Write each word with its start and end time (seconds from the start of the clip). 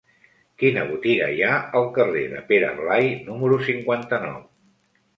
Quina 0.63 0.85
botiga 0.91 1.27
hi 1.35 1.43
ha 1.49 1.59
al 1.81 1.87
carrer 1.99 2.25
de 2.33 2.43
Pere 2.49 2.75
Blai 2.83 3.15
número 3.31 3.63
cinquanta-nou? 3.71 4.45